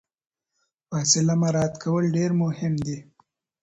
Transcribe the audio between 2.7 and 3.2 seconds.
دي.